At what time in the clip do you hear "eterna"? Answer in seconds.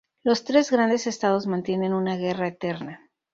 2.47-3.07